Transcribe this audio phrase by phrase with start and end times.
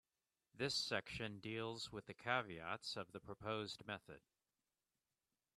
[0.55, 4.21] This section deals with the caveats of the proposed method.